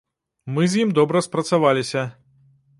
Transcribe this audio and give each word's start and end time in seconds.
Мы 0.55 0.63
з 0.71 0.79
ім 0.85 0.95
добра 1.01 1.23
спрацаваліся. 1.27 2.09